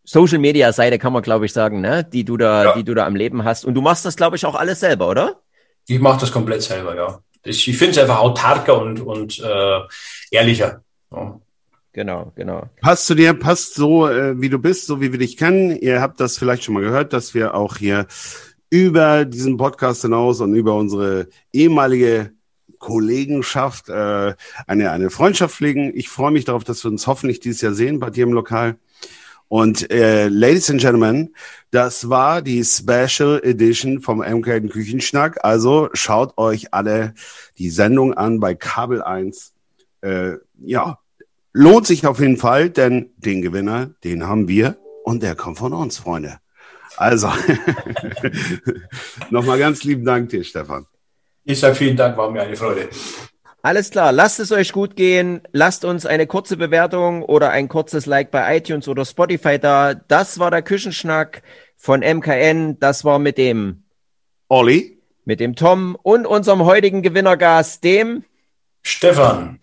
Social 0.05 0.39
Media 0.39 0.71
Seite 0.73 0.99
kann 0.99 1.15
man 1.15 1.23
glaube 1.23 1.47
ich 1.47 1.53
sagen, 1.53 1.81
ne, 1.81 2.05
die 2.05 2.25
du 2.25 2.37
da, 2.37 2.65
ja. 2.65 2.75
die 2.75 2.85
du 2.85 2.95
da 2.95 3.07
am 3.07 3.17
Leben 3.17 3.45
hast. 3.45 3.65
Und 3.65 3.75
du 3.75 3.81
machst 3.81 4.05
das 4.05 4.17
glaube 4.17 4.37
ich 4.37 4.45
auch 4.45 4.55
alles 4.55 4.81
selber, 4.81 5.09
oder? 5.09 5.41
Ich 5.87 5.99
mache 5.99 6.21
das 6.21 6.31
komplett 6.31 6.63
selber, 6.63 6.95
ja. 6.95 7.21
Ich, 7.43 7.67
ich 7.69 7.77
finde 7.77 7.93
es 7.93 7.99
einfach 7.99 8.21
autarker 8.21 8.81
und 8.81 9.01
und 9.01 9.39
äh, 9.39 9.81
ehrlicher. 10.31 10.83
Ja. 11.11 11.41
Genau, 11.93 12.33
genau. 12.35 12.69
Passt 12.83 13.07
zu 13.07 13.15
dir, 13.15 13.35
passt 13.35 13.75
so, 13.75 14.09
äh, 14.09 14.41
wie 14.41 14.49
du 14.49 14.59
bist, 14.59 14.87
so 14.87 15.01
wie 15.01 15.13
wir 15.13 15.19
dich 15.19 15.37
kennen. 15.37 15.77
Ihr 15.77 16.01
habt 16.01 16.19
das 16.19 16.37
vielleicht 16.37 16.65
schon 16.65 16.75
mal 16.75 16.83
gehört, 16.83 17.13
dass 17.13 17.35
wir 17.35 17.55
auch 17.55 17.77
hier 17.77 18.07
über 18.69 19.25
diesen 19.25 19.57
Podcast 19.57 20.03
hinaus 20.03 20.41
und 20.41 20.55
über 20.55 20.75
unsere 20.75 21.29
ehemalige 21.53 22.33
Kollegenschaft 22.85 23.89
äh, 23.89 24.35
eine, 24.67 24.91
eine 24.91 25.09
Freundschaft 25.09 25.55
pflegen. 25.57 25.91
Ich 25.95 26.11
freue 26.11 26.31
mich 26.31 26.45
darauf, 26.45 26.65
dass 26.65 26.85
wir 26.85 26.91
uns 26.91 27.07
hoffentlich 27.07 27.41
dieses 27.41 27.63
Jahr 27.63 27.73
sehen 27.73 27.99
bei 27.99 28.11
dir 28.11 28.25
im 28.25 28.35
Lokal. 28.35 28.77
Und 29.49 29.91
äh, 29.91 30.29
Ladies 30.29 30.69
and 30.69 30.83
Gentlemen, 30.83 31.35
das 31.71 32.11
war 32.11 32.43
die 32.43 32.63
Special 32.63 33.41
Edition 33.43 34.03
vom 34.03 34.19
MK 34.19 34.69
Küchenschnack. 34.71 35.43
Also 35.43 35.89
schaut 35.95 36.37
euch 36.37 36.75
alle 36.75 37.15
die 37.57 37.71
Sendung 37.71 38.13
an 38.13 38.39
bei 38.39 38.55
Kabel 38.55 39.03
1. 39.03 39.55
Äh, 40.03 40.33
ja, 40.61 40.99
lohnt 41.55 41.87
sich 41.87 42.07
auf 42.07 42.21
jeden 42.21 42.37
Fall, 42.37 42.69
denn 42.69 43.15
den 43.17 43.41
Gewinner, 43.41 43.95
den 44.05 44.27
haben 44.27 44.47
wir 44.47 44.77
und 45.05 45.23
der 45.23 45.37
kommt 45.37 45.57
von 45.57 45.73
uns, 45.73 45.97
Freunde. 45.97 46.39
Also, 46.99 47.33
nochmal 49.31 49.59
ganz 49.59 49.85
lieben 49.85 50.05
Dank 50.05 50.29
dir, 50.29 50.45
Stefan. 50.45 50.87
Ich 51.45 51.61
sage 51.61 51.75
vielen 51.75 51.97
Dank, 51.97 52.17
war 52.17 52.31
mir 52.31 52.43
eine 52.43 52.57
Freude. 52.57 52.89
Alles 53.63 53.91
klar, 53.91 54.13
lasst 54.13 54.41
es 54.41 54.53
euch 54.53 54.73
gut 54.73 54.97
gehen. 54.97 55.41
Lasst 55.53 55.85
uns 55.85 56.05
eine 56.05 56.27
kurze 56.27 56.57
Bewertung 56.57 57.23
oder 57.23 57.51
ein 57.51 57.69
kurzes 57.69 58.07
Like 58.07 58.31
bei 58.31 58.57
iTunes 58.59 58.89
oder 58.89 59.05
Spotify 59.05 59.59
da. 59.59 59.95
Das 59.95 60.39
war 60.39 60.51
der 60.51 60.63
Küchenschnack 60.63 61.43
von 61.77 62.01
MKN. 62.01 62.79
Das 62.79 63.05
war 63.05 63.19
mit 63.19 63.39
dem 63.39 63.85
Olli, 64.49 64.99
mit 65.25 65.41
dem 65.41 65.55
Tom 65.57 65.97
und 66.03 66.27
unserem 66.27 66.65
heutigen 66.65 67.03
Gewinnergast, 67.03 67.85
dem 67.85 68.25
Stefan. 68.83 69.59